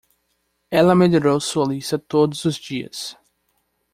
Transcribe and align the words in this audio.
Ela 0.71 0.95
melhorou 0.95 1.39
sua 1.39 1.63
lista 1.67 1.99
todos 1.99 2.43
os 2.45 2.55
dias. 2.55 3.15